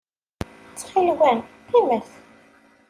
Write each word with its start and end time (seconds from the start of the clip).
Ttxil-wen, 0.69 1.37
qqimet. 1.67 2.09